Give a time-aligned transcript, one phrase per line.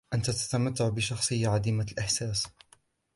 [0.13, 2.47] أنت تتمتع بشخصية عديمة الإحساس.